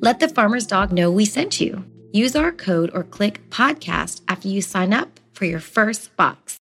[0.00, 1.84] Let the farmer's dog know we sent you.
[2.12, 6.56] Use our code or click podcast after you sign up for your first box.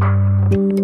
[0.00, 0.83] Up and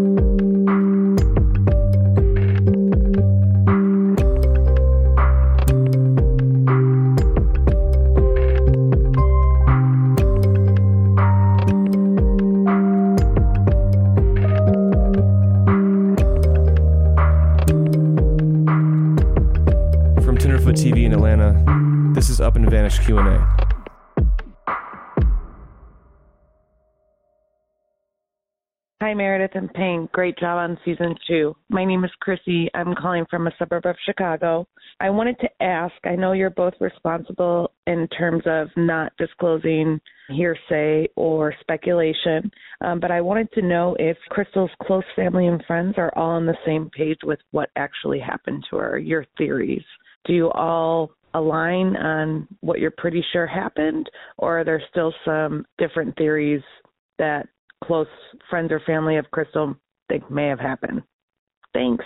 [22.90, 23.56] Vanish Q&A.
[29.02, 30.08] Hi, Meredith and Payne.
[30.12, 31.54] Great job on season two.
[31.70, 32.68] My name is Chrissy.
[32.74, 34.66] I'm calling from a suburb of Chicago.
[35.00, 41.08] I wanted to ask I know you're both responsible in terms of not disclosing hearsay
[41.16, 42.50] or speculation,
[42.82, 46.44] um, but I wanted to know if Kristal's close family and friends are all on
[46.44, 49.84] the same page with what actually happened to her, your theories.
[50.26, 55.64] Do you all align on what you're pretty sure happened, or are there still some
[55.78, 56.62] different theories
[57.18, 57.46] that
[57.84, 58.08] close
[58.48, 59.76] friends or family of Kristal
[60.08, 61.02] think may have happened?
[61.72, 62.04] Thanks.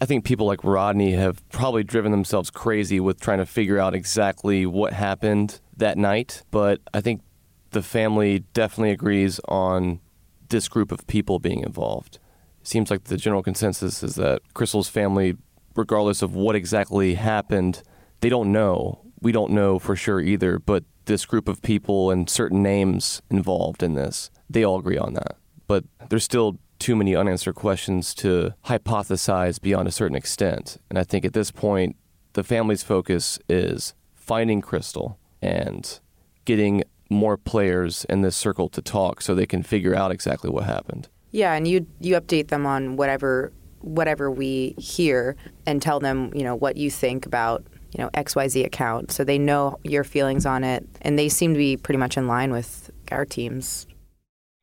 [0.00, 3.94] I think people like Rodney have probably driven themselves crazy with trying to figure out
[3.94, 7.22] exactly what happened that night, but I think
[7.70, 10.00] the family definitely agrees on
[10.48, 12.18] this group of people being involved.
[12.60, 15.36] It seems like the general consensus is that Kristal's family,
[15.74, 17.82] regardless of what exactly happened,
[18.22, 19.00] they don't know.
[19.20, 23.82] We don't know for sure either, but this group of people and certain names involved
[23.82, 25.36] in this, they all agree on that.
[25.66, 30.78] But there's still too many unanswered questions to hypothesize beyond a certain extent.
[30.88, 31.96] And I think at this point,
[32.32, 36.00] the family's focus is finding Kristal and
[36.44, 40.64] getting more players in this circle to talk so they can figure out exactly what
[40.64, 41.08] happened.
[41.30, 46.44] Yeah, and you you update them on whatever whatever we hear and tell them, you
[46.44, 49.12] know, what you think about you know XYZ account.
[49.12, 52.26] So they know your feelings on it and they seem to be pretty much in
[52.26, 53.86] line with our teams.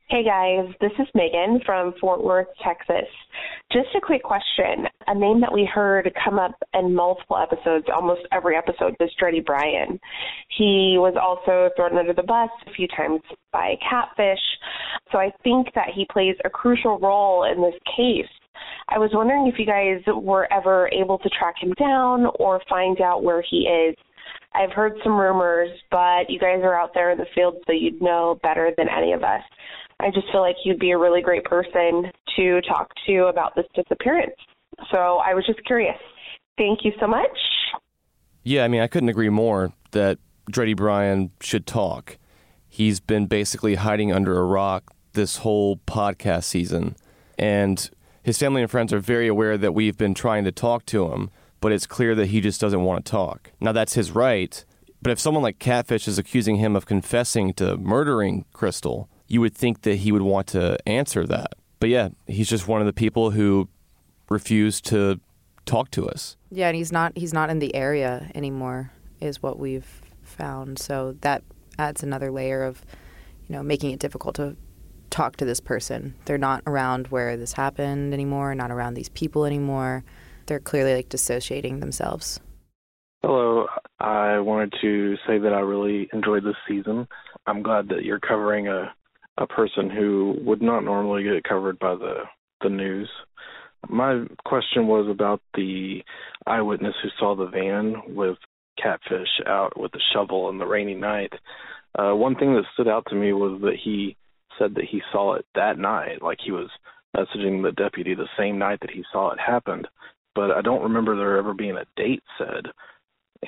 [0.09, 3.07] Hey guys, this is Megan from Fort Worth, Texas.
[3.71, 4.87] Just a quick question.
[5.05, 9.39] A name that we heard come up in multiple episodes, almost every episode, is Dreddy
[9.39, 9.99] Bryan.
[10.57, 13.21] He was also thrown under the bus a few times
[13.53, 14.39] by Catfish.
[15.11, 18.25] So I think that he plays a crucial role in this case.
[18.91, 22.99] I was wondering if you guys were ever able to track him down or find
[23.01, 23.95] out where he is.
[24.53, 28.01] I've heard some rumors, but you guys are out there in the field, so you'd
[28.01, 29.43] know better than any of us.
[29.99, 33.65] I just feel like you'd be a really great person to talk to about this
[33.75, 34.35] disappearance.
[34.91, 35.97] So I was just curious.
[36.57, 37.37] Thank you so much.
[38.43, 40.17] Yeah, I mean, I couldn't agree more that
[40.49, 42.17] Dreddy Bryan should talk.
[42.67, 46.95] He's been basically hiding under a rock this whole podcast season.
[47.37, 47.89] And
[48.23, 51.29] his family and friends are very aware that we've been trying to talk to him,
[51.61, 53.51] but it's clear that he just doesn't want to talk.
[53.59, 54.63] Now, that's his right,
[55.01, 59.55] but if someone like Catfish is accusing him of confessing to murdering Kristal, you would
[59.55, 61.53] think that he would want to answer that.
[61.79, 63.69] But yeah, he's just one of the people who
[64.29, 65.19] refused to
[65.65, 66.35] talk to us.
[66.51, 68.91] Yeah, and he's not he's not in the area anymore
[69.21, 70.79] is what we've found.
[70.79, 71.43] So that
[71.77, 72.83] adds another layer of,
[73.47, 74.57] you know, making it difficult to
[75.09, 76.15] talk to this person.
[76.25, 80.03] They're not around where this happened anymore, not around these people anymore.
[80.45, 82.39] They're clearly like dissociating themselves.
[83.21, 83.67] Hello.
[83.99, 87.07] I wanted to say that I really enjoyed this season.
[87.45, 88.93] I'm glad that you're covering a
[89.39, 92.23] a person who would not normally get covered by the
[92.61, 93.09] the news.
[93.87, 96.03] My question was about the
[96.45, 98.37] eyewitness who saw the van with
[98.81, 101.31] catfish out with a shovel in the rainy night.
[101.97, 104.17] Uh, one thing that stood out to me was that he
[104.59, 106.69] said that he saw it that night, like he was
[107.15, 109.87] messaging the deputy the same night that he saw it happened.
[110.35, 112.67] but I don't remember there ever being a date said.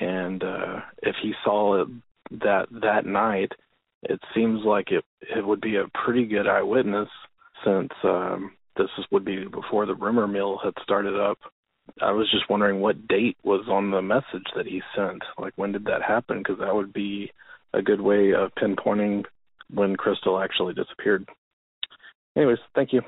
[0.00, 1.88] And uh, if he saw it
[2.30, 3.52] that that night,
[4.02, 7.08] it seems like it it would be a pretty good eyewitness
[7.64, 11.38] since um, this is, would be before the rumor mill had started up.
[12.00, 15.22] I was just wondering what date was on the message that he sent.
[15.38, 16.38] Like when did that happen?
[16.38, 17.30] Because that would be
[17.74, 19.24] a good way of pinpointing
[19.72, 21.28] when Kristal actually disappeared.
[22.36, 23.02] Anyways, thank you.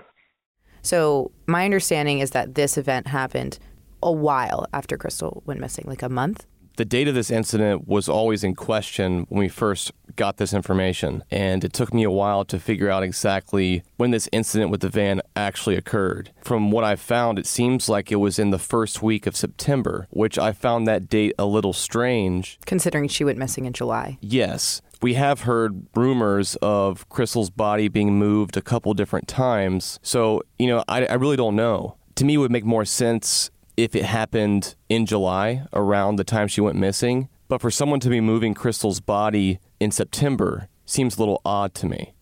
[0.82, 3.58] So my understanding is that this event happened
[4.02, 6.46] a while after Kristal went missing, like a month.
[6.76, 11.22] The date of this incident was always in question when we first got this information,
[11.30, 14.88] and it took me a while to figure out exactly when this incident with the
[14.88, 16.32] van actually occurred.
[16.42, 20.08] From what I found, it seems like it was in the first week of September,
[20.10, 22.58] which I found that date a little strange.
[22.66, 24.18] Considering she went missing in July.
[24.20, 24.82] Yes.
[25.04, 30.66] We have heard rumors of Kristal's body being moved a couple different times, so, you
[30.66, 31.96] know, I, I really don't know.
[32.14, 36.48] To me, it would make more sense if it happened in July around the time
[36.48, 37.28] she went missing.
[37.48, 41.86] But for someone to be moving Kristal's body in September seems a little odd to
[41.86, 42.14] me.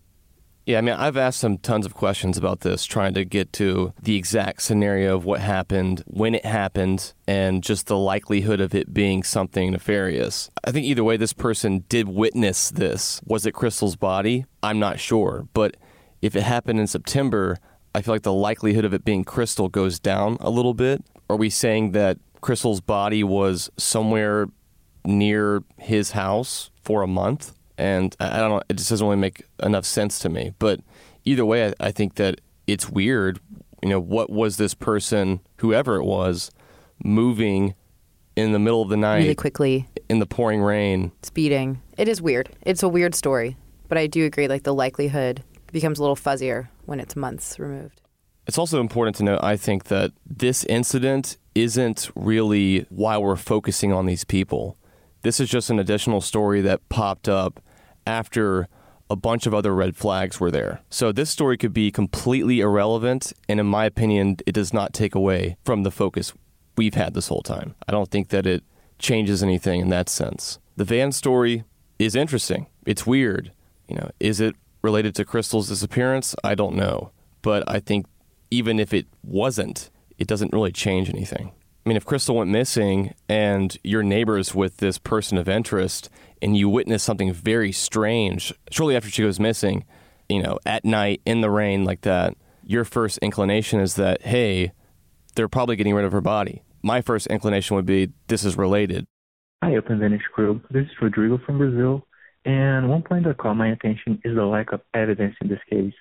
[0.65, 3.93] Yeah, I mean, I've asked some tons of questions about this, trying to get to
[4.01, 8.95] the exact scenario of what happened, when it happened, and just the likelihood of it
[8.95, 10.51] being something nefarious.
[10.65, 13.21] I think either way, this person did witness this.
[13.25, 14.45] Was it Kristal's body?
[14.63, 15.49] I'm not sure.
[15.53, 15.77] But
[16.21, 17.59] if it happened in September,
[17.93, 21.05] I feel like the likelihood of it being Kristal goes down a little bit.
[21.29, 24.47] Are we saying that Kristal's body was somewhere
[25.05, 27.53] near his house for a month?
[27.79, 30.53] And I don't know, it just doesn't really make enough sense to me.
[30.59, 30.81] But
[31.25, 33.41] either way, I, I think that it's weird.
[33.83, 36.51] You know, what was this person, whoever it was,
[37.03, 37.75] moving
[38.37, 41.13] in the middle of the night Really quickly, in the pouring rain?
[41.23, 41.83] speeding.
[41.99, 42.51] It is weird.
[42.63, 43.57] It's a weird story.
[43.89, 45.43] But I do agree, like the likelihood
[45.73, 48.01] becomes a little fuzzier when it's months removed.
[48.47, 53.93] It's also important to note, I think, that this incident isn't really why we're focusing
[53.93, 54.77] on these people.
[55.23, 57.61] This is just an additional story that popped up
[58.07, 58.69] after
[59.09, 60.81] a bunch of other red flags were there.
[60.91, 65.15] So this story could be completely irrelevant, and in my opinion, it does not take
[65.15, 66.33] away from the focus
[66.77, 67.75] we've had this whole time.
[67.87, 68.65] I don't think that it
[68.99, 70.59] changes anything in that sense.
[70.77, 71.65] The van story
[71.99, 72.67] is interesting.
[72.87, 73.53] It's weird.
[73.89, 76.35] You know, is it related to Kristal's disappearance?
[76.43, 77.13] I don't know.
[77.43, 78.07] But I think
[78.51, 81.53] even if it wasn't, it doesn't really change anything.
[81.85, 86.09] I mean, if Kristal went missing and you're neighbors with this person of interest
[86.41, 89.85] and you witness something very strange shortly after she goes missing,
[90.29, 94.71] you know, at night in the rain like that, your first inclination is that, hey,
[95.35, 96.63] they're probably getting rid of her body.
[96.85, 99.05] My first inclination would be this is related.
[99.65, 100.61] Hi, Up and Vanished Crew.
[100.71, 102.07] This is Rodrigo from Brazil.
[102.45, 105.95] And one point that caught my attention is the lack of evidence in this case.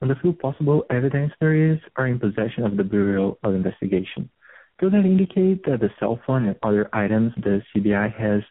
[0.00, 4.30] And the few possible evidence there is are in possession of the Bureau of Investigation.
[4.78, 8.42] Does that indicate that the cell phone and other items the CBI has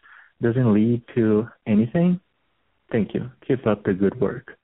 [0.42, 2.20] doesn't lead to anything?
[2.90, 3.30] Thank you.
[3.46, 4.56] Keep up the good work.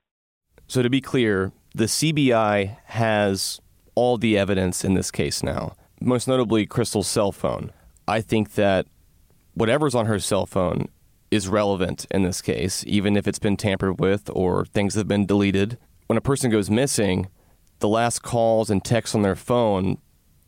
[0.66, 3.60] So, to be clear, the CBI has
[3.94, 7.70] all the evidence in this case now, most notably Kristal's cell phone.
[8.08, 8.86] I think that
[9.54, 10.88] whatever's on her cell phone
[11.30, 15.26] is relevant in this case, even if it's been tampered with or things have been
[15.26, 15.78] deleted.
[16.06, 17.28] When a person goes missing,
[17.78, 19.98] the last calls and texts on their phone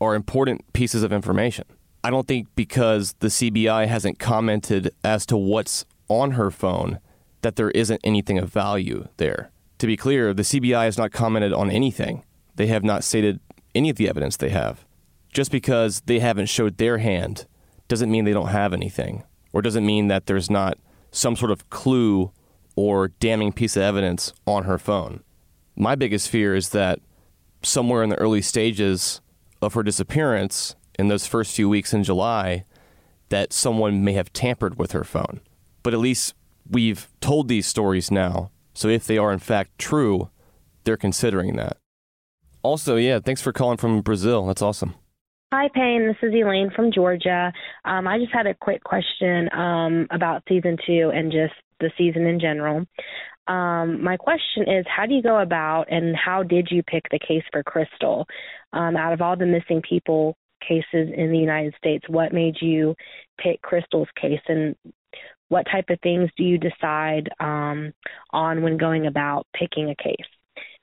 [0.05, 1.65] are important pieces of information.
[2.03, 6.99] I don't think because the CBI hasn't commented as to what's on her phone
[7.43, 9.51] that there isn't anything of value there.
[9.79, 12.25] To be clear, the CBI has not commented on anything.
[12.57, 13.41] They have not stated
[13.75, 14.85] any of the evidence they have.
[15.33, 17.47] Just because they haven't showed their hand
[17.89, 20.79] doesn't mean they don't have anything, or doesn't mean that there's not
[21.11, 22.33] some sort of clue
[22.77, 25.23] or damning piece of evidence on her phone.
[25.77, 27.01] My biggest fear is that
[27.63, 29.21] somewhere in the early stages
[29.65, 32.65] of her disappearance, in those first few weeks in July,
[33.29, 35.41] that someone may have tampered with her phone.
[35.83, 36.35] But at least
[36.69, 40.31] we've told these stories now, so if they are in fact true,
[40.85, 41.79] they're considering that.
[42.63, 44.47] Also, yeah, thanks for calling from Brazil.
[44.47, 44.95] That's awesome.
[45.53, 46.07] Hi, Payne.
[46.07, 47.53] This is Elaine from Georgia.
[47.85, 52.27] Um, I just had a quick question um, about season two and just the season
[52.27, 52.87] in general.
[53.47, 57.19] Um, my question is how do you go about and how did you pick the
[57.19, 58.25] case for Kristal?
[58.73, 60.37] Um, out of all the missing people
[60.67, 62.95] cases in the United States, what made you
[63.39, 64.75] pick Kristal's case and
[65.49, 67.93] what type of things do you decide um,
[68.31, 70.17] on when going about picking a case?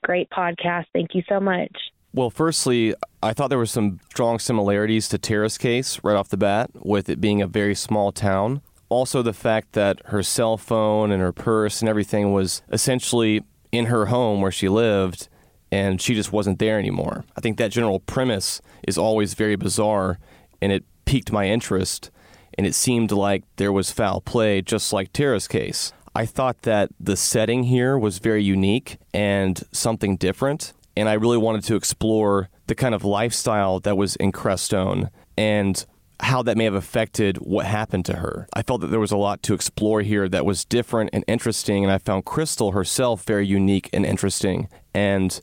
[0.03, 0.86] Great podcast.
[0.94, 1.75] Thank you so much.
[2.13, 6.38] Well, firstly, I thought there were some strong similarities to Tara's case right off the
[6.38, 8.62] bat, with it being a very small town.
[8.91, 13.86] Also, the fact that her cell phone and her purse and everything was essentially in
[13.86, 15.29] her home where she lived,
[15.71, 17.24] and she just wasn't there anymore.
[17.38, 20.19] I think that general premise is always very bizarre
[20.62, 22.12] and it piqued my interest,
[22.57, 25.93] and it seemed like there was foul play, just like Tara's case.
[26.13, 31.38] I thought that the setting here was very unique and something different, and I really
[31.38, 35.86] wanted to explore the kind of lifestyle that was in Crestone and
[36.22, 38.48] how that may have affected what happened to her.
[38.54, 41.84] I felt that there was a lot to explore here that was different and interesting,
[41.84, 44.70] and I found Kristal herself very unique and interesting.
[44.94, 45.40] And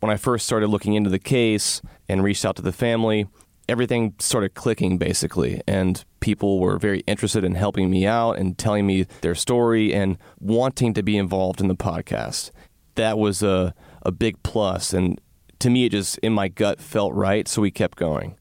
[0.00, 3.26] when I first started looking into the case and reached out to the family,
[3.68, 5.60] everything started clicking basically.
[5.66, 10.18] And people were very interested in helping me out and telling me their story and
[10.38, 12.50] wanting to be involved in the podcast.
[12.94, 15.20] That was a, a big plus, And
[15.58, 17.48] to me, it just in my gut felt right.
[17.48, 18.36] So we kept going.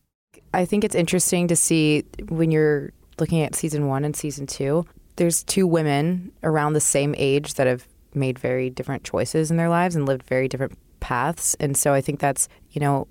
[0.55, 4.85] I think it's interesting to see when you're looking at season one and season two,
[5.17, 9.67] there's two women around the same age that have made very different choices in their
[9.67, 11.55] lives and lived very different paths.
[11.59, 13.07] And so I think that's, you know,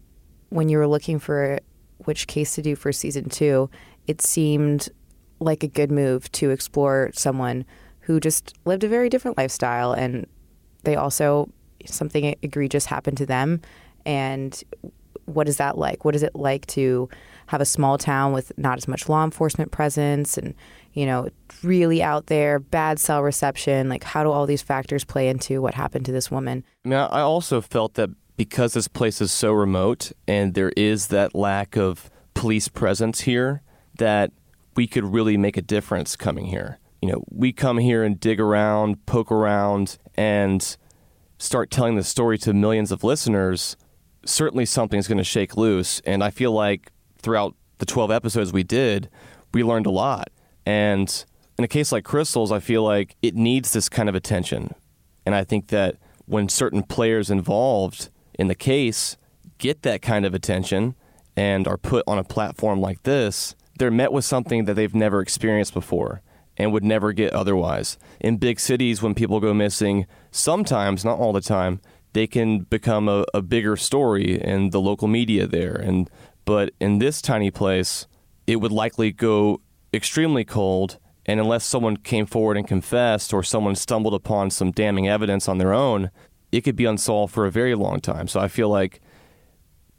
[0.48, 1.58] when you were looking for
[1.98, 3.68] which case to do for season two,
[4.06, 4.88] it seemed
[5.38, 7.66] like a good move to explore someone
[8.00, 9.92] who just lived a very different lifestyle.
[9.92, 10.26] And
[10.84, 11.50] they also
[11.84, 13.60] something egregious happened to them.
[14.06, 14.62] And
[15.26, 16.04] what is that like?
[16.04, 17.08] What is it like to
[17.46, 20.54] have a small town with not as much law enforcement presence and
[20.92, 21.28] you know
[21.62, 25.74] really out there bad cell reception like how do all these factors play into what
[25.74, 29.52] happened to this woman i mean i also felt that because this place is so
[29.52, 33.62] remote and there is that lack of police presence here,
[33.98, 34.32] that
[34.76, 36.78] we could really make a difference coming here.
[37.00, 40.76] You know, we come here and dig around, poke around, and
[41.38, 43.76] start telling the story to millions of listeners.
[44.24, 46.00] Certainly, something's going to shake loose.
[46.04, 46.90] And I feel like
[47.24, 49.08] throughout the 12 episodes we did,
[49.52, 50.28] we learned a lot.
[50.64, 51.24] And
[51.58, 54.74] in a case like Kristal's, I feel like it needs this kind of attention.
[55.26, 59.16] And I think that when certain players involved in the case
[59.58, 60.94] get that kind of attention
[61.36, 65.20] and are put on a platform like this, they're met with something that they've never
[65.20, 66.22] experienced before
[66.56, 67.98] and would never get otherwise.
[68.20, 71.80] In big cities, when people go missing, sometimes, not all the time,
[72.14, 75.74] they can become a, a bigger story in the local media there.
[75.74, 76.08] And
[76.44, 78.06] but in this tiny place,
[78.46, 79.60] it would likely go
[79.92, 80.98] extremely cold.
[81.26, 85.58] And unless someone came forward and confessed, or someone stumbled upon some damning evidence on
[85.58, 86.10] their own,
[86.52, 88.28] it could be unsolved for a very long time.
[88.28, 89.00] So I feel like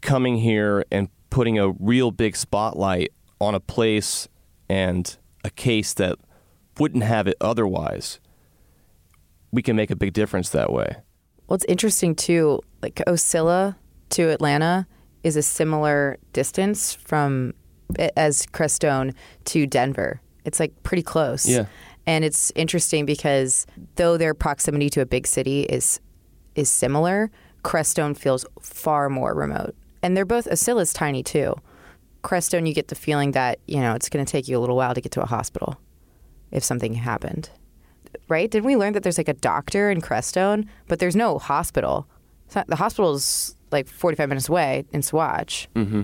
[0.01, 4.27] coming here and putting a real big spotlight on a place
[4.69, 6.17] and a case that
[6.79, 8.19] wouldn't have it otherwise,
[9.51, 10.98] we can make a big difference that way.
[11.47, 12.61] Well, it's interesting too.
[12.81, 13.75] Like Ocilla
[14.11, 14.87] to Atlanta
[15.23, 17.53] is a similar distance from
[18.15, 19.13] as Crestone
[19.45, 20.21] to Denver.
[20.43, 21.47] It's like pretty close.
[21.47, 21.65] Yeah.
[22.07, 25.99] And it's interesting because though their proximity to a big city is
[26.55, 27.31] is similar,
[27.63, 29.75] Crestone feels far more remote.
[30.01, 31.55] And they're both Ocilla's tiny too.
[32.23, 34.75] Crestone, you get the feeling that you know it's going to take you a little
[34.75, 35.79] while to get to a hospital
[36.51, 37.49] if something happened,
[38.27, 38.50] right?
[38.50, 42.07] Didn't we learn that there's like a doctor in Crestone, but there's no hospital?
[42.55, 45.67] Not, the hospital's like 45 minutes away in Saguache.
[45.75, 46.01] Mm-hmm.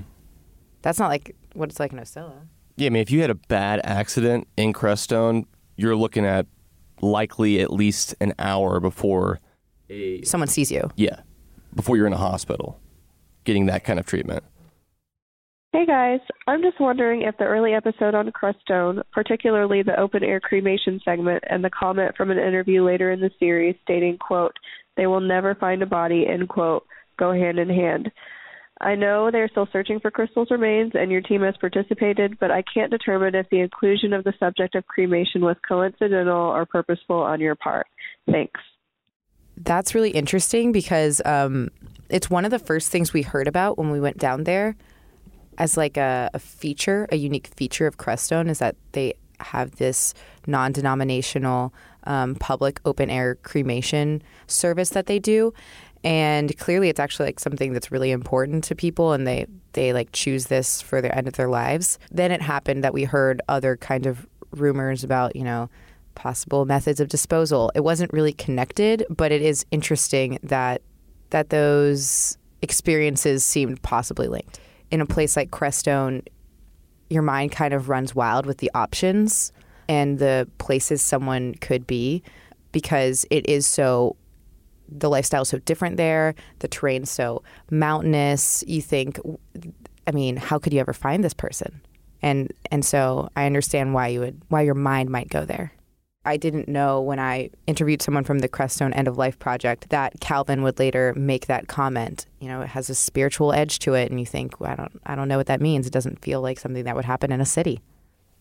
[0.82, 2.48] That's not like what it's like in Ocilla.
[2.78, 6.48] Yeah, I mean, if you had a bad accident in Crestone, you're looking at
[7.02, 9.40] likely at least an hour before
[9.90, 10.90] a someone sees you.
[10.96, 11.22] Yeah,
[11.76, 12.80] before you're in a hospital,
[13.44, 14.44] getting that kind of treatment.
[15.74, 20.42] Hey guys, I'm just wondering if the early episode on Crestone, particularly the open air
[20.42, 24.52] cremation segment and the comment from an interview later in the series stating, quote,
[24.98, 26.84] they will never find a body, end quote,
[27.18, 28.12] go hand in hand.
[28.82, 32.64] I know they're still searching for Kristal's remains and your team has participated, but I
[32.74, 37.40] can't determine if the inclusion of the subject of cremation was coincidental or purposeful on
[37.40, 37.88] your part.
[38.30, 38.60] Thanks
[39.64, 41.70] that's really interesting because um,
[42.10, 44.76] it's one of the first things we heard about when we went down there
[45.58, 50.14] as like a, a feature, a unique feature of Crestone is that they have this
[50.48, 55.54] non-denominational um, public open air cremation service that they do
[56.04, 60.10] and clearly it's actually like something that's really important to people and they they like
[60.12, 63.78] choose this for the end of their lives then it happened that we heard other
[63.78, 65.70] kind of rumors about you know
[66.16, 67.72] possible methods of disposal.
[67.76, 70.82] It wasn't really connected, but it is interesting that
[71.30, 74.60] that those experiences seemed possibly linked.
[74.92, 76.26] In a place like Crestone,
[77.10, 79.52] your mind kind of runs wild with the options
[79.88, 82.24] and the places someone could be
[82.72, 84.16] because it is so
[84.94, 88.64] the lifestyle is so different there, the terrain so mountainous.
[88.68, 89.20] You think
[90.08, 91.82] I mean, how could you ever find this person?
[92.22, 95.74] And and so I understand why you would why your mind might go there.
[96.24, 100.20] I didn't know when I interviewed someone from the Crestone End of Life Project that
[100.20, 102.28] Calvin would later make that comment.
[102.40, 105.02] You know, it has a spiritual edge to it, and you think, well, I don't,
[105.06, 105.88] I don't know what that means.
[105.88, 107.82] It doesn't feel like something that would happen in a city.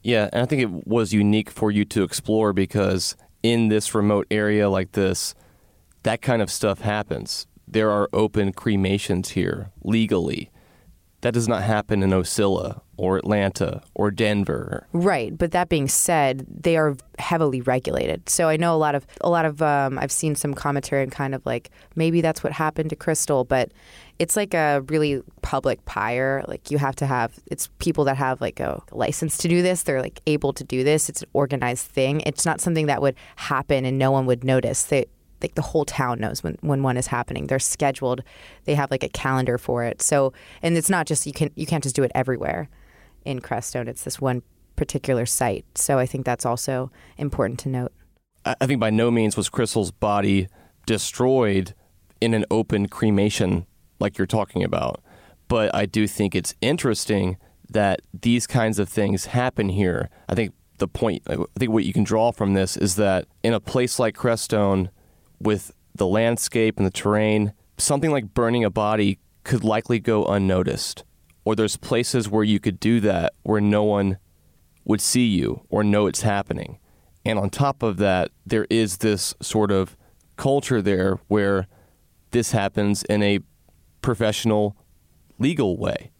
[0.02, 4.26] Yeah, and I think it was unique for you to explore because in this remote
[4.30, 5.34] area like this,
[6.02, 7.46] that kind of stuff happens.
[7.66, 10.50] There are open cremations here legally.
[11.22, 14.86] That does not happen in Ocilla or Atlanta or Denver.
[14.92, 18.28] Right, but that being said, they are heavily regulated.
[18.28, 21.12] So I know a lot of a lot of um, I've seen some commentary and
[21.12, 23.72] kind of like maybe that's what happened to Kristal, but
[24.18, 26.44] it's like a really public pyre.
[26.46, 29.82] Like you have to have it's people that have like a license to do this.
[29.82, 31.08] They're like able to do this.
[31.08, 32.22] It's an organized thing.
[32.26, 34.82] It's not something that would happen and no one would notice.
[34.84, 35.06] They
[35.42, 37.46] like the whole town knows when, when one is happening.
[37.46, 38.22] They're scheduled.
[38.64, 40.02] They have like a calendar for it.
[40.02, 40.32] So
[40.62, 42.68] and it's not just you can you can't just do it everywhere
[43.24, 43.88] in Crestone.
[43.88, 44.42] It's this one
[44.76, 45.64] particular site.
[45.74, 47.92] So I think that's also important to note.
[48.44, 50.48] I think by no means was Kristal's body
[50.86, 51.74] destroyed
[52.20, 53.66] in an open cremation
[53.98, 55.02] like you're talking about.
[55.48, 57.36] But I do think it's interesting
[57.68, 60.08] that these kinds of things happen here.
[60.28, 63.52] I think the point, I think what you can draw from this is that in
[63.52, 64.88] a place like Crestone,
[65.40, 71.04] with the landscape and the terrain, something like burning a body could likely go unnoticed.
[71.44, 74.18] Or there's places where you could do that where no one
[74.84, 76.78] would see you or know it's happening.
[77.24, 79.96] And on top of that, there is this sort of
[80.36, 81.66] culture there where
[82.30, 83.40] this happens in a
[84.02, 84.76] professional,
[85.38, 86.12] legal way.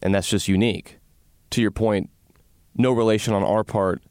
[0.00, 0.98] And that's just unique.
[1.50, 2.10] To your point,
[2.74, 4.02] no relation on our part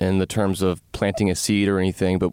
[0.00, 2.32] in the terms of planting a seed or anything, but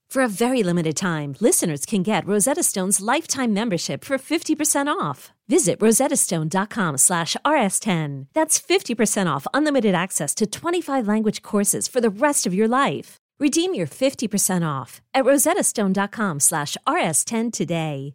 [0.11, 5.31] For a very limited time, listeners can get Rosetta Stone's lifetime membership for 50% off.
[5.47, 8.25] Visit rosettastone.com slash rs10.
[8.33, 13.15] That's 50% off unlimited access to 25 language courses for the rest of your life.
[13.39, 18.13] Redeem your 50% off at rosettastone.com slash rs10 today.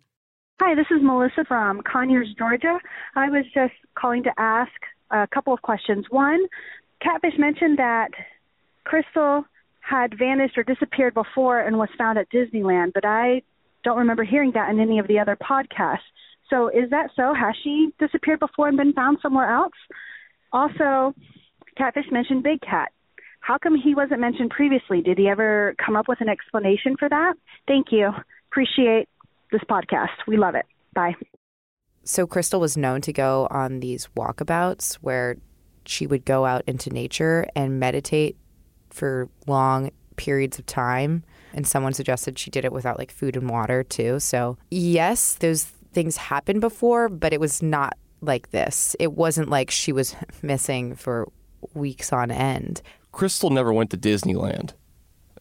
[0.61, 2.79] Hi, this is Melissa from Conyers, Georgia.
[3.15, 4.73] I was just calling to ask
[5.11, 6.05] a couple of questions.
[6.11, 6.45] One,
[7.01, 8.11] Catfish mentioned that
[8.87, 9.47] Kristal
[9.89, 13.43] had vanished or disappeared before and was found at Disneyland, but I
[13.85, 15.99] don't remember hearing that in any of the other podcasts.
[16.51, 17.33] So is that so?
[17.35, 19.75] Has she disappeared before and been found somewhere else?
[20.53, 21.15] Also,
[21.77, 22.91] Catfish mentioned Big Cat.
[23.41, 25.03] How come he wasn't mentioned previously?
[25.03, 27.35] Did he ever come up with an explanation for that?
[27.69, 28.11] Thank you.
[28.51, 29.09] Appreciate
[29.53, 30.17] this podcast.
[30.27, 30.67] We love it.
[30.95, 31.15] Bye.
[32.03, 35.37] So Kristal was known to go on these walkabouts where
[35.85, 38.37] she would go out into nature and meditate
[38.97, 41.23] for long periods of time.
[41.53, 44.19] And someone suggested she did it without like food and water too.
[44.21, 48.97] So, yes, those things happened before, but it was not like this.
[48.99, 51.31] It wasn't like she was missing for
[51.75, 52.83] weeks on end.
[53.13, 54.73] Kristal never went to Disneyland.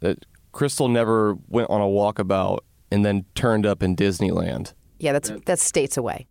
[0.01, 2.59] That Kristal never went on a walkabout
[2.91, 4.73] and then turned up in Disneyland.
[4.99, 6.27] Yeah, that's that's states away.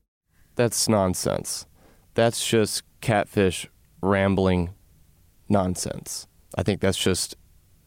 [0.56, 1.66] That's nonsense.
[2.14, 3.68] That's just catfish
[4.00, 4.70] rambling
[5.48, 6.26] nonsense.
[6.56, 7.36] I think that's just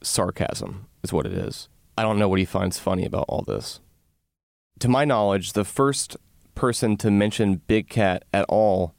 [0.01, 1.69] sarcasm, is what it is.
[1.97, 3.79] I don't know what he finds funny about all this.
[4.79, 6.17] To my knowledge, the first
[6.53, 8.93] person to mention Big Cat at all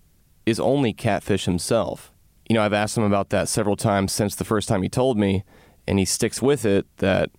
[0.46, 2.12] is only Catfish himself.
[2.48, 5.18] You know, I've asked him about that several times since the first time he told
[5.18, 5.44] me,
[5.87, 7.31] and he sticks with it that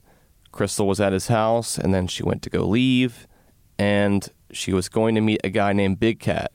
[0.51, 3.27] Kristal was at his house and then she went to go leave
[3.77, 6.51] and she was going to meet a guy named Big Cat.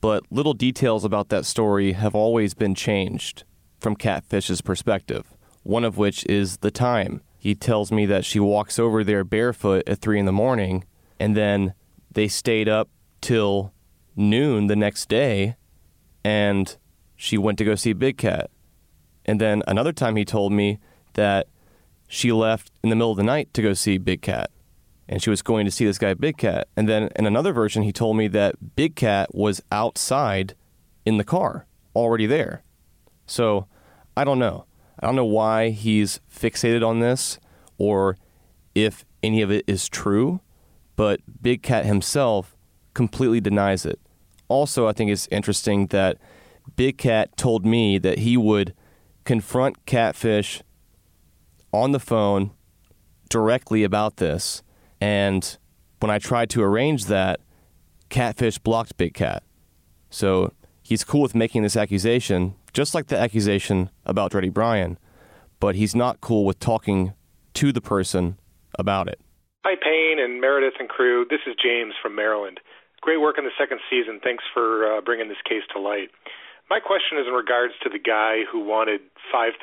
[0.00, 3.44] But little details about that story have always been changed
[3.82, 5.26] from Catfish's perspective,
[5.64, 7.20] one of which is the time.
[7.36, 10.84] He tells me that she walks over there barefoot at 3 in the morning
[11.18, 11.74] and then
[12.10, 12.88] they stayed up
[13.20, 13.72] till
[14.14, 15.56] noon the next day
[16.24, 16.76] and
[17.16, 18.50] she went to go see Big Cat.
[19.24, 20.78] And then another time he told me
[21.14, 21.48] that
[22.08, 24.50] she left in the middle of the night to go see Big Cat.
[25.08, 26.68] And she was going to see this guy, Big Cat.
[26.76, 30.54] And then in another version, he told me that Big Cat was outside
[31.04, 32.62] in the car, already there.
[33.26, 33.66] So
[34.16, 34.66] I don't know.
[34.98, 37.38] I don't know why he's fixated on this
[37.78, 38.16] or
[38.74, 40.40] if any of it is true,
[40.96, 42.56] but Big Cat himself
[42.94, 43.98] completely denies it.
[44.48, 46.18] Also, I think it's interesting that
[46.76, 48.74] Big Cat told me that he would
[49.24, 50.62] confront Catfish
[51.72, 52.50] on the phone
[53.28, 54.62] directly about this.
[55.00, 55.56] And
[56.00, 57.40] when I tried to arrange that,
[58.10, 59.42] Catfish blocked Big Cat.
[60.10, 64.98] So he's cool with making this accusation, just like the accusation about Dreddy Bryan,
[65.60, 67.12] but he's not cool with talking
[67.54, 68.38] to the person
[68.78, 69.20] about it.
[69.64, 71.26] Hi, Payne and Meredith and crew.
[71.28, 72.60] This is James from Maryland.
[73.00, 74.20] Great work in the second season.
[74.22, 76.10] Thanks for uh, bringing this case to light.
[76.70, 79.60] My question is in regards to the guy who wanted $5,000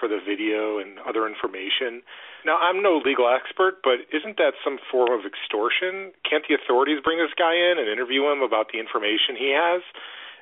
[0.00, 2.00] for the video and other information.
[2.46, 6.16] Now, I'm no legal expert, but isn't that some form of extortion?
[6.24, 9.82] Can't the authorities bring this guy in and interview him about the information he has?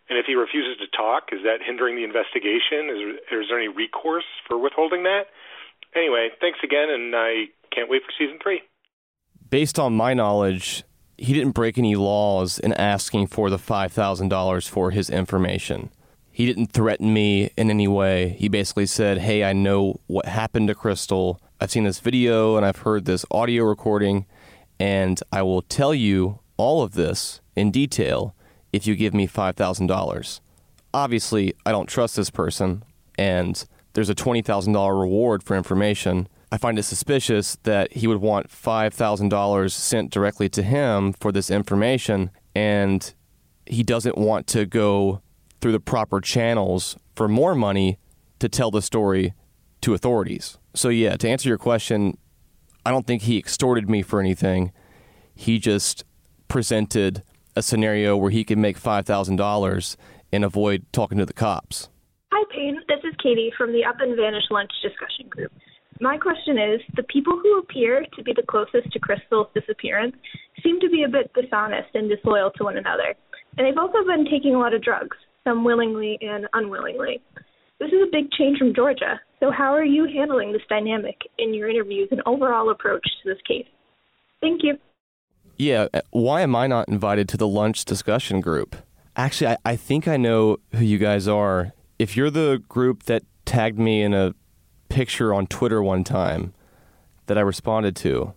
[0.09, 2.91] And if he refuses to talk, is that hindering the investigation?
[2.91, 5.25] Is, there any recourse for withholding that?
[5.97, 8.61] Anyway, thanks again, and I can't wait for season three.
[9.49, 10.85] Based on my knowledge,
[11.17, 15.91] he didn't break any laws in asking for the $5,000 for his information.
[16.31, 18.31] He didn't threaten me in any way.
[18.39, 21.39] He basically said, Hey, I know what happened to Kristal.
[21.61, 24.27] I've seen this video and I've heard this audio recording,
[24.81, 28.35] and I will tell you all of this in detail
[28.75, 30.41] if you give me $5,000.
[30.93, 32.83] Obviously, I don't trust this person,
[33.17, 36.27] and there's a $20,000 reward for information.
[36.51, 41.53] I find it suspicious that he would want $5,000 sent directly to him for this
[41.53, 43.15] information, and
[43.65, 45.23] he doesn't want to go
[45.61, 47.97] through the proper channels for more money
[48.41, 49.35] to tell the story
[49.83, 50.59] to authorities.
[50.75, 52.19] So, yeah, to answer your question,
[52.85, 54.73] I don't think he extorted me for anything.
[55.33, 56.05] He just
[56.49, 57.23] presented
[57.57, 59.97] a scenario where he could make $5,000
[60.33, 61.89] and avoid talking to the cops.
[62.33, 62.81] Hi, Payne.
[62.89, 65.53] This is Katie from the Up and Vanish Lunch discussion group.
[66.01, 70.17] My question is the people who appear to be the closest to Kristal's disappearance
[70.63, 73.15] seem to be a bit dishonest and disloyal to one another.
[73.57, 77.23] And they've also been taking a lot of drugs, some willingly and unwillingly.
[77.79, 79.21] This is a big change from Georgia.
[79.39, 83.43] So, how are you handling this dynamic in your interviews and overall approach to this
[83.47, 83.67] case?
[84.41, 84.75] Thank you.
[85.57, 88.77] Yeah, uh, why am I not invited to the lunch discussion group?
[89.17, 91.73] Actually, I, I think I know who you guys are.
[91.99, 94.35] If you're the group that tagged me in a
[94.89, 96.53] picture on Twitter one time
[97.27, 98.35] that I responded to,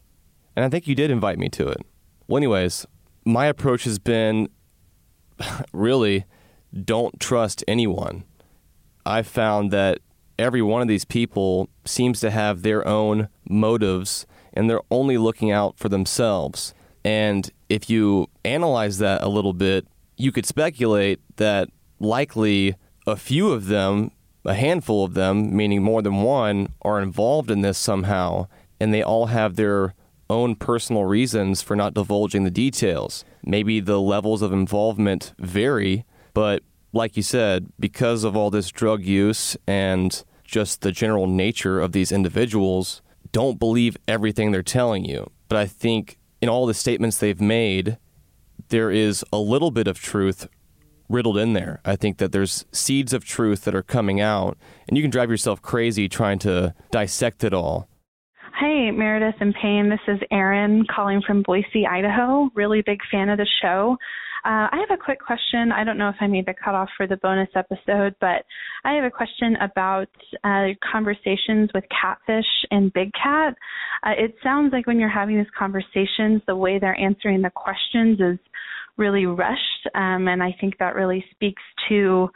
[0.56, 1.82] and I think you did invite me to it.
[2.27, 2.86] Well, anyways,
[3.25, 4.49] my approach has been
[5.73, 6.25] really
[6.84, 8.23] don't trust anyone.
[9.06, 9.99] I've found that
[10.38, 15.51] every one of these people seems to have their own motives and they're only looking
[15.51, 16.73] out for themselves.
[17.03, 23.51] And if you analyze that a little bit, you could speculate that likely a few
[23.51, 24.12] of them
[24.47, 28.47] a handful of them, meaning more than one, are involved in this somehow,
[28.79, 29.93] and they all have their
[30.29, 33.25] own personal reasons for not divulging the details.
[33.43, 39.03] Maybe the levels of involvement vary, but like you said, because of all this drug
[39.03, 43.01] use and just the general nature of these individuals,
[43.33, 45.29] don't believe everything they're telling you.
[45.49, 47.97] But I think in all the statements they've made,
[48.69, 50.47] there is a little bit of truth
[51.10, 51.80] riddled in there.
[51.86, 55.30] I think that there's seeds of truth that are coming out, and you can drive
[55.30, 57.88] yourself crazy trying to dissect it all.
[58.60, 59.89] Hey, Meredith and Payne.
[59.89, 62.50] This is Erin calling from Boise, Idaho.
[62.56, 63.97] Really big fan of the show.
[64.47, 65.73] Uh, I have a quick question.
[65.73, 68.45] I don't know if I made the cutoff for the bonus episode, but
[68.86, 70.07] I have a question about
[70.45, 73.55] uh, conversations with Catfish and Big Cat.
[74.03, 78.21] Uh, it sounds like when you're having these conversations, the way they're answering the questions
[78.21, 78.39] is
[78.95, 82.29] really rushed, um, and I think that really speaks to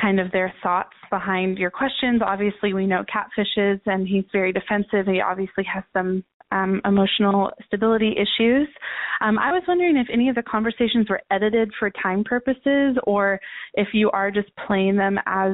[0.00, 2.22] kind of their thoughts behind your questions.
[2.24, 5.06] Obviously, we know Catfishes, and he's very defensive.
[5.06, 8.68] He obviously has some um, emotional stability issues.
[9.20, 13.40] Um, I was wondering if any of the conversations were edited for time purposes or
[13.74, 15.52] if you are just playing them as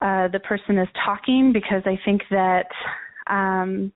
[0.00, 2.66] uh, the person is talking, because I think that
[3.28, 3.92] um,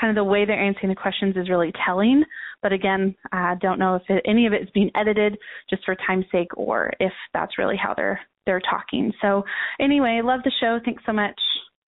[0.00, 2.24] kind of the way they're answering the questions is really telling.
[2.62, 5.36] But again, I don't know if it, any of it is being edited
[5.68, 9.12] just for time's sake or if that's really how they're they're talking.
[9.20, 9.44] So
[9.78, 10.78] anyway, love the show.
[10.82, 11.38] Thanks so much.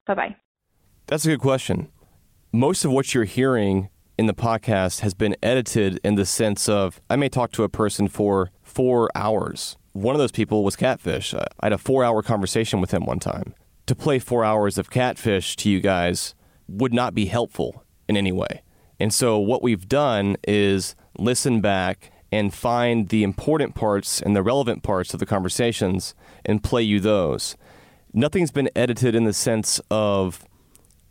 [0.07, 0.37] Bye bye.
[1.07, 1.88] That's a good question.
[2.53, 7.01] Most of what you're hearing in the podcast has been edited in the sense of
[7.09, 9.77] I may talk to a person for four hours.
[9.92, 11.35] One of those people was Catfish.
[11.35, 13.55] I had a four hour conversation with him one time.
[13.87, 16.35] To play four hours of Catfish to you guys
[16.68, 18.62] would not be helpful in any way.
[19.01, 24.42] And so, what we've done is listen back and find the important parts and the
[24.42, 27.57] relevant parts of the conversations and play you those.
[28.14, 30.44] Nothing's been edited in the sense of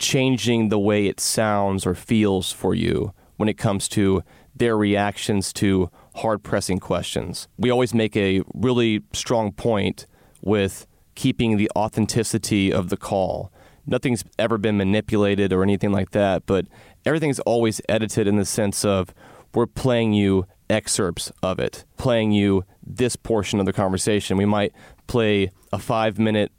[0.02, 4.24] changing the way it sounds or feels for you when it comes to
[4.56, 7.48] their reactions to hard pressing questions.
[7.58, 10.06] We always make a really strong point
[10.42, 10.86] with
[11.16, 13.52] keeping the authenticity of the call.
[13.86, 16.66] Nothing's ever been manipulated or anything like that, but
[17.06, 19.14] everything's always edited in the sense of
[19.54, 24.38] we're playing you excerpts of it, playing you this portion of the conversation.
[24.38, 24.74] We might
[25.08, 26.52] play a five minute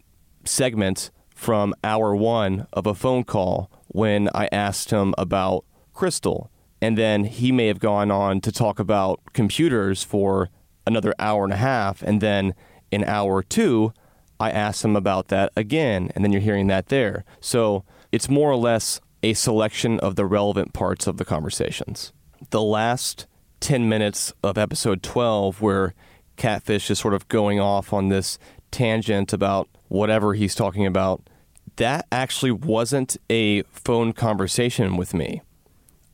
[0.45, 1.11] segment
[1.43, 6.51] from hour one of a phone call when I asked him about Kristal.
[6.81, 10.51] And then he may have gone on to talk about computers for
[10.87, 12.01] another hour and a half.
[12.01, 12.55] And then
[12.93, 13.93] in hour two,
[14.39, 16.13] I asked him about that again.
[16.15, 17.25] And then you're hearing that there.
[17.41, 22.13] So it's more or less a selection of the relevant parts of the conversations.
[22.51, 23.27] The last
[23.59, 25.93] 10 minutes of episode 12, where
[26.37, 28.39] Catfish is sort of going off on this
[28.71, 31.29] tangent about whatever he's talking about,
[31.77, 35.43] that actually wasn't a phone conversation with me.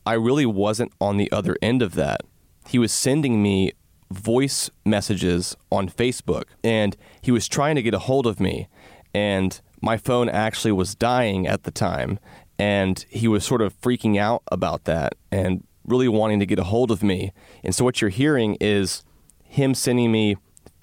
[0.05, 2.21] I really wasn't on the other end of that.
[2.67, 3.73] He was sending me
[4.11, 8.67] voice messages on Facebook and he was trying to get a hold of me.
[9.13, 12.19] And my phone actually was dying at the time.
[12.57, 16.65] And he was sort of freaking out about that and really wanting to get a
[16.65, 17.31] hold of me.
[17.63, 19.03] And so what you're hearing is
[19.43, 20.35] him sending me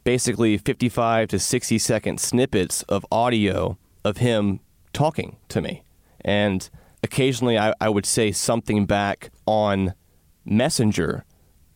[0.05, 4.61] basically 55 to 60 second snippets of audio of him
[4.97, 5.85] talking to me.
[6.25, 6.69] And
[7.03, 9.95] occasionally I, I would say something back on
[10.45, 11.25] Messenger,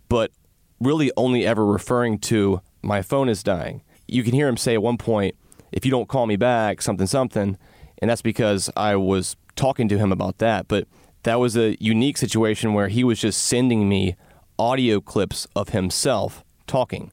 [0.08, 0.32] but
[0.80, 3.82] really only ever referring to my phone is dying.
[4.08, 5.36] You can hear him say at one point,
[5.70, 7.58] if you don't call me back, something, something.
[7.98, 10.66] And that's because I was talking to him about that.
[10.66, 10.88] But
[11.22, 14.16] that was a unique situation where he was just sending me
[14.58, 17.12] audio clips of himself talking.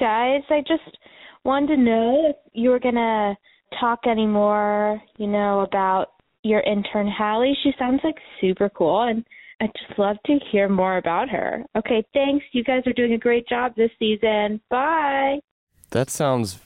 [0.00, 0.98] Guys, I just
[1.44, 3.36] wanted to know if you were gonna
[3.78, 6.08] talk anymore, you know, about
[6.42, 7.56] your intern Hallie.
[7.62, 9.24] She sounds like super cool and
[9.60, 11.62] I'd just love to hear more about her.
[11.76, 12.44] Okay, thanks.
[12.52, 14.60] You guys are doing a great job this season.
[14.70, 15.38] Bye.
[15.90, 16.58] That sounds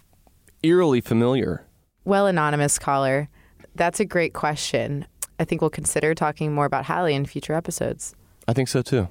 [0.62, 1.66] eerily familiar.
[2.04, 3.28] Well, anonymous caller,
[3.74, 5.06] that's a great question.
[5.40, 8.14] I think we'll consider talking more about Hallie in future episodes.
[8.46, 9.08] I think so too.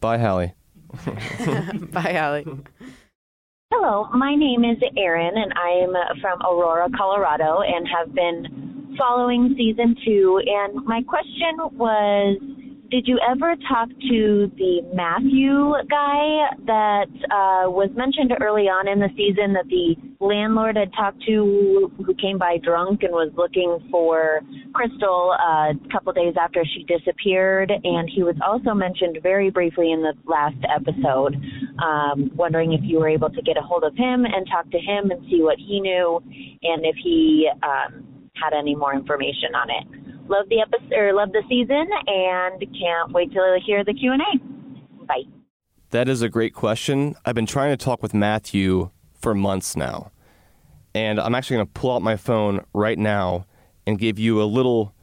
[0.00, 0.54] Bye, Hallie.
[1.92, 2.46] Bye, Hallie.
[3.72, 9.54] Hello, my name is Erin, and I'm uh, from Aurora, Colorado, and have been following
[9.56, 10.40] season two.
[10.44, 12.38] And my question was
[12.92, 19.00] Did you ever talk to the Matthew guy that uh, was mentioned early on in
[19.00, 23.78] the season that the landlord had talked to who came by drunk and was looking
[23.90, 24.40] for
[24.76, 27.72] Kristal uh, a couple days after she disappeared?
[27.72, 31.40] And he was also mentioned very briefly in the last episode.
[31.80, 34.78] Um, wondering if you were able to get a hold of him and talk to
[34.78, 36.20] him and see what he knew
[36.60, 38.04] and if he um,
[38.36, 40.01] had any more information on it.
[40.28, 44.22] Love the episode, or love the season, and can't wait to hear the Q and
[44.22, 45.04] A.
[45.04, 45.22] Bye.
[45.90, 47.16] That is a great question.
[47.24, 50.10] I've been trying to talk with Matthew for months now.
[50.94, 53.46] And I'm actually going to pull out my phone right now
[53.86, 54.94] and give you a little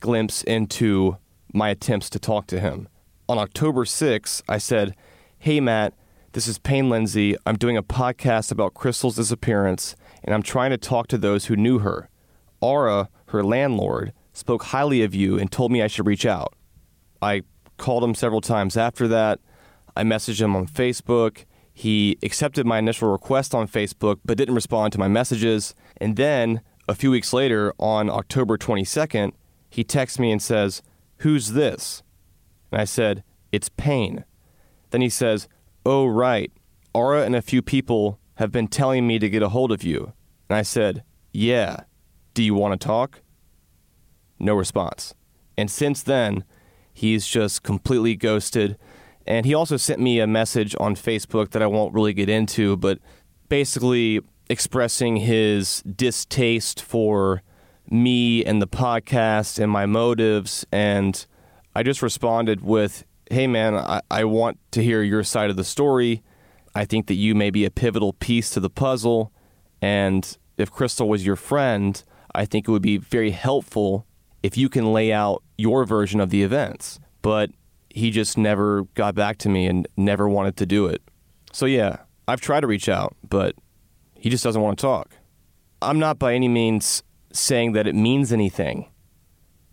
[0.00, 1.16] glimpse into
[1.52, 2.88] my attempts to talk to him.
[3.28, 4.94] On October 6th, I said,
[5.38, 5.94] Hey, Matt,
[6.32, 7.36] this is Payne Lindsay.
[7.44, 11.56] I'm doing a podcast about Kristal's disappearance, and I'm trying to talk to those who
[11.56, 12.08] knew her.
[12.60, 16.54] Aura, her landlord, spoke highly of you and told me I should reach out.
[17.22, 17.42] I
[17.76, 19.40] called him several times after that.
[19.96, 21.44] I messaged him on Facebook.
[21.72, 25.74] He accepted my initial request on Facebook but didn't respond to my messages.
[25.96, 29.32] And then, a few weeks later, on October 22nd,
[29.68, 30.82] he texts me and says,
[31.18, 32.02] Who's this?
[32.70, 34.24] And I said, It's Payne.
[34.90, 35.48] Then he says,
[35.86, 36.52] Oh, right.
[36.92, 40.12] Aura and a few people have been telling me to get a hold of you.
[40.48, 41.84] And I said, Yeah.
[42.34, 43.22] Do you want to talk?
[44.40, 45.14] No response.
[45.56, 46.44] And since then,
[46.92, 48.78] he's just completely ghosted.
[49.26, 52.76] And he also sent me a message on Facebook that I won't really get into,
[52.78, 52.98] but
[53.48, 57.42] basically expressing his distaste for
[57.90, 60.66] me and the podcast and my motives.
[60.72, 61.24] And
[61.76, 65.62] I just responded with, Hey, man, I, I want to hear your side of the
[65.62, 66.22] story.
[66.74, 69.32] I think that you may be a pivotal piece to the puzzle.
[69.80, 72.02] And if Kristal was your friend,
[72.34, 74.06] I think it would be very helpful
[74.42, 76.98] if you can lay out your version of the events.
[77.22, 77.50] But
[77.90, 81.02] he just never got back to me and never wanted to do it.
[81.52, 81.98] So, yeah,
[82.28, 83.54] I've tried to reach out, but
[84.14, 85.10] he just doesn't want to talk.
[85.82, 88.90] I'm not by any means saying that it means anything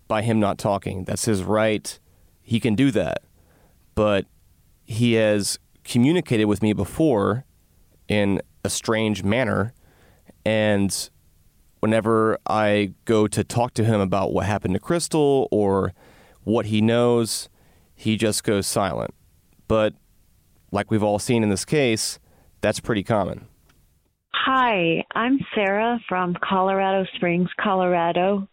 [0.07, 1.03] by him not talking.
[1.03, 1.99] That's his right.
[2.41, 3.23] He can do that.
[3.93, 4.25] But
[4.85, 7.45] he has communicated with me before
[8.07, 9.73] in a strange manner.
[10.45, 11.09] And
[11.79, 15.93] whenever I go to talk to him about what happened to Kristal or
[16.43, 17.49] what he knows,
[17.93, 19.13] he just goes silent.
[19.67, 19.93] But
[20.71, 22.19] like we've all seen in this case,
[22.61, 23.47] that's pretty common.
[24.33, 28.47] Hi, I'm Sarah from Colorado Springs, Colorado.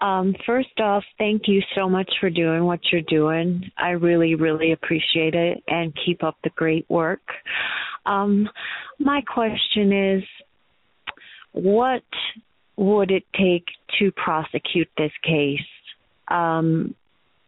[0.00, 3.70] Um, first off, thank you so much for doing what you're doing.
[3.78, 7.22] I really, really appreciate it and keep up the great work.
[8.04, 8.48] Um,
[8.98, 10.24] my question is
[11.52, 12.02] what
[12.76, 13.66] would it take
[13.98, 15.60] to prosecute this case?
[16.28, 16.94] Um,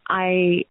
[0.08, 0.64] I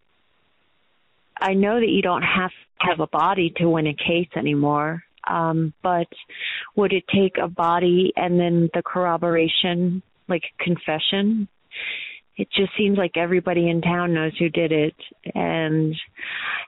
[1.40, 5.04] I know that you don't have to have a body to win a case anymore,
[5.28, 6.08] um, but
[6.74, 11.48] would it take a body and then the corroboration, like confession?
[12.36, 14.94] It just seems like everybody in town knows who did it.
[15.34, 15.94] And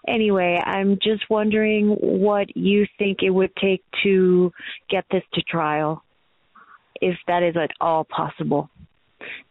[0.07, 4.53] anyway, I'm just wondering what you think it would take to
[4.89, 6.03] get this to trial
[7.01, 8.71] if that is at all possible.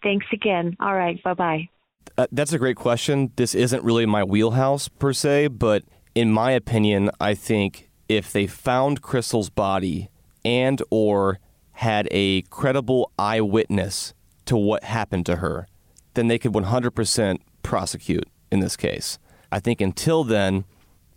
[0.04, 0.76] Thanks again.
[0.80, 1.22] All right.
[1.24, 1.70] Bye bye.
[2.18, 3.32] Uh, that's a great question.
[3.36, 5.84] This isn't really my wheelhouse per se, but
[6.16, 10.10] in my opinion, I think if they found Kristal's body
[10.44, 11.40] and or
[11.74, 14.14] had a credible eyewitness
[14.46, 15.68] to what happened to her,
[16.16, 19.20] then they could 100% prosecute in this case.
[19.52, 20.66] I think until then,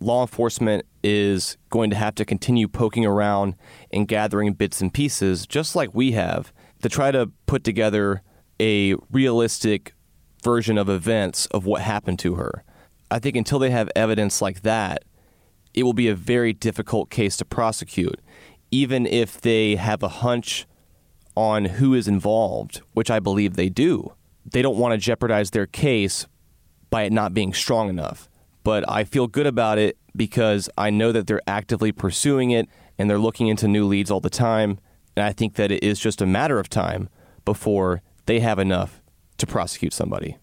[0.02, 3.54] law enforcement is going to have to continue poking around
[3.90, 8.22] and gathering bits and pieces, just like we have, to try to put together
[8.60, 9.94] a realistic
[10.42, 12.64] version of events of what happened to her.
[13.10, 15.04] I think until they have evidence like that,
[15.74, 18.20] it will be a very difficult case to prosecute,
[18.70, 20.66] even if they have a hunch
[21.34, 24.12] on who is involved, which I believe they do.
[24.44, 26.26] They don't want to jeopardize their case
[26.90, 28.28] by it not being strong enough.
[28.62, 33.08] But I feel good about it because I know that they're actively pursuing it and
[33.08, 34.78] they're looking into new leads all the time.
[35.16, 37.08] And I think that it is just a matter of time
[37.44, 39.02] before they have enough
[39.38, 40.38] to prosecute somebody.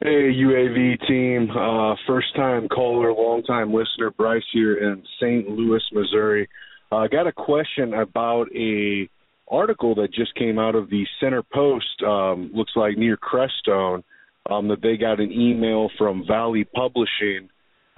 [0.00, 1.50] Hey, UAV team.
[1.50, 5.48] Uh, first time caller, long time listener, Bryce here in St.
[5.48, 6.48] Louis, Missouri.
[6.92, 9.08] I uh, got a question about a
[9.48, 12.02] article that just came out of the Center Post.
[12.06, 14.04] Um, looks like near Crestone,
[14.48, 17.48] um, that they got an email from Valley Publishing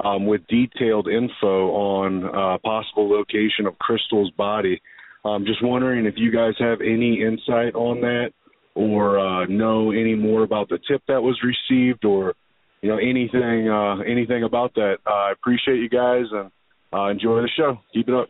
[0.05, 4.81] um, with detailed info on uh, possible location of Kristal's body.
[5.25, 8.33] I'm just wondering if you guys have any insight on that
[8.75, 12.35] or uh, know any more about the tip that was received or
[12.81, 14.97] you know anything uh, anything about that.
[15.07, 16.51] Uh, I appreciate you guys and
[16.93, 17.79] uh, enjoy the show.
[17.93, 18.29] Keep it up.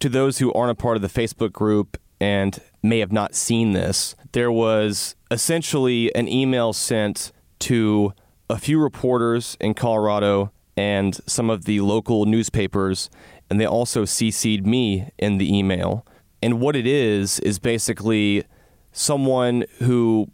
[0.00, 3.72] To those who aren't a part of the Facebook group and may have not seen
[3.72, 8.12] this, there was essentially an email sent to
[8.48, 13.10] a few reporters in Colorado and some of the local newspapers,
[13.48, 16.06] and they also CC'd me in the email.
[16.42, 18.44] And what it is, is basically
[18.92, 20.28] someone who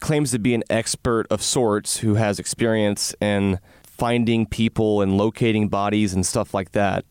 [0.00, 5.68] claims to be an expert of sorts who has experience in finding people and locating
[5.68, 7.04] bodies and stuff like that.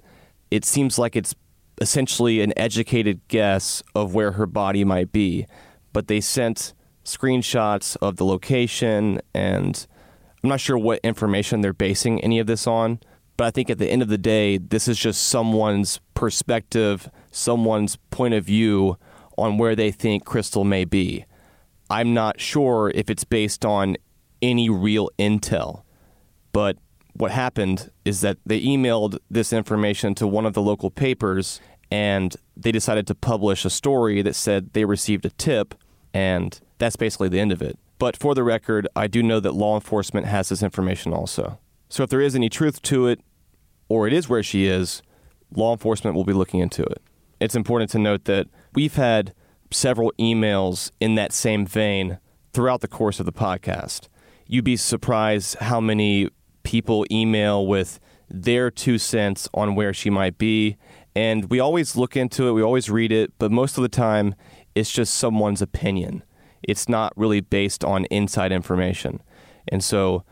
[0.49, 1.35] It seems like it's
[1.81, 5.45] essentially an educated guess of where her body might be,
[5.91, 6.73] but they sent
[7.07, 9.87] screenshots of the location and
[10.43, 12.99] I'm not sure what information they're basing any of this on,
[13.37, 17.95] but I think at the end of the day, this is just someone's perspective, someone's
[18.11, 18.97] point of view
[19.37, 21.25] on where they think Kristal may be.
[21.89, 23.97] I'm not sure if it's based on
[24.41, 25.83] any real intel,
[26.51, 26.77] but
[27.13, 32.35] what happened is that they emailed this information to one of the local papers and
[32.55, 35.73] they decided to publish a story that said they received a tip,
[36.13, 37.77] and that's basically the end of it.
[37.99, 41.59] But for the record, I do know that law enforcement has this information also.
[41.89, 43.21] So if there is any truth to it,
[43.89, 45.01] or it is where she is,
[45.55, 47.01] law enforcement will be looking into it.
[47.39, 49.33] It's important to note that we've had
[49.71, 52.19] several emails in that same vein
[52.53, 54.07] throughout the course of the podcast.
[54.47, 56.29] You'd be surprised how many
[56.63, 57.99] people email with
[58.29, 60.77] their two cents on where she might be.
[61.15, 64.35] And we always look into it, we always read it, but most of the time
[64.75, 66.23] it's just someone's opinion.
[66.67, 69.21] It's not really based on inside information.
[69.67, 70.23] And so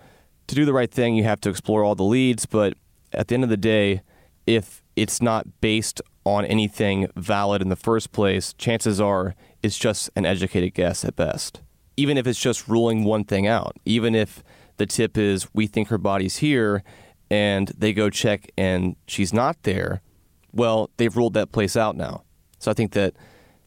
[0.47, 2.75] to do the right thing, you have to explore all the leads, but
[3.13, 4.01] at the end of the day,
[4.45, 10.09] if it's not based on anything valid in the first place, chances are it's just
[10.15, 11.61] an educated guess at best.
[11.97, 14.43] Even if it's just ruling one thing out, even if
[14.77, 16.83] the tip is we think her body's here
[17.31, 20.01] and they go check and she's not there,
[20.51, 22.23] well, they've ruled that place out now.
[22.59, 23.13] So I think that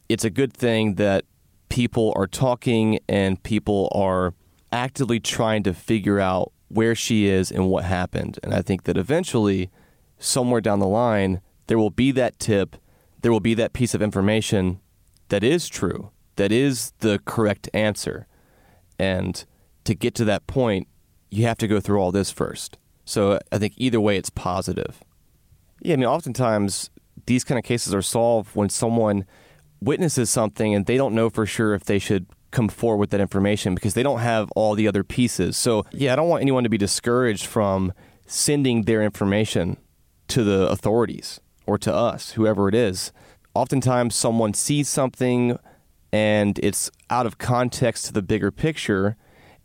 [0.08, 1.24] it's a good thing that
[1.68, 4.34] people are talking and people are
[4.72, 8.38] actively trying to figure out where she is and what happened.
[8.42, 9.70] And I think that eventually
[10.18, 12.76] somewhere down the line, there will be that tip,
[13.22, 14.80] there will be that piece of information
[15.28, 18.26] that is true, that is the correct answer.
[18.98, 19.44] And
[19.84, 20.88] to get to that point,
[21.30, 22.78] you have to go through all this first.
[23.04, 25.02] So I think either way, it's positive.
[25.80, 26.90] Yeah, I mean, oftentimes
[27.26, 29.24] these kind of cases are solved when someone
[29.80, 33.20] witnesses something and they don't know for sure if they should come forward with that
[33.20, 35.56] information because they don't have all the other pieces.
[35.56, 37.92] So, yeah, I don't want anyone to be discouraged from
[38.26, 39.76] sending their information
[40.28, 43.12] to the authorities or to us, whoever it is.
[43.54, 45.58] Oftentimes, someone sees something
[46.12, 49.16] and it's out of context to the bigger picture.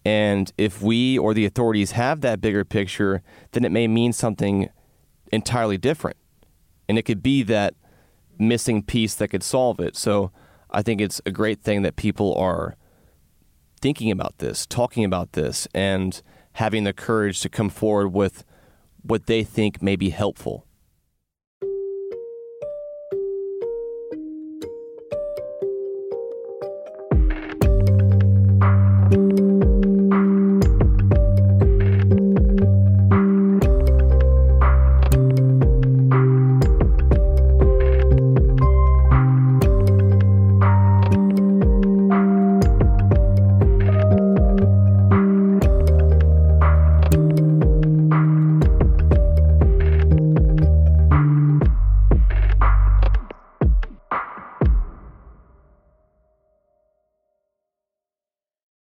[0.05, 4.69] And if we or the authorities have that bigger picture, then it may mean something
[5.31, 6.17] entirely different.
[6.89, 7.75] And it could be that
[8.37, 9.95] missing piece that could solve it.
[9.95, 10.31] So
[10.69, 12.75] I think it's a great thing that people are
[13.81, 16.21] thinking about this, talking about this, and
[16.53, 18.43] having the courage to come forward with
[19.01, 20.65] what they think may be helpful.